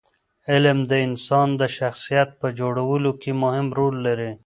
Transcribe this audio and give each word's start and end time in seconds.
علم 0.51 0.77
د 0.91 0.93
انسان 1.07 1.49
د 1.61 1.63
شخصیت 1.77 2.29
په 2.41 2.47
جوړولو 2.59 3.11
کې 3.21 3.31
مهم 3.43 3.67
رول 3.77 3.95
لري. 4.07 4.31